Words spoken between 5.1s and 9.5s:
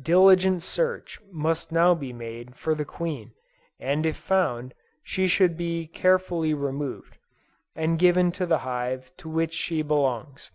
should be carefully removed, and given to the hive to